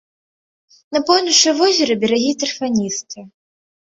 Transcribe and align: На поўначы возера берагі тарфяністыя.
На 0.95 0.99
поўначы 1.09 1.49
возера 1.59 1.97
берагі 2.03 2.31
тарфяністыя. 2.45 3.25